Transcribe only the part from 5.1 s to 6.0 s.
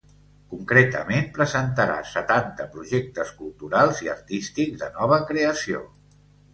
creació.